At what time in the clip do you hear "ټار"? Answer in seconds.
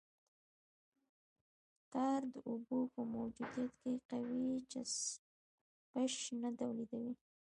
1.91-2.21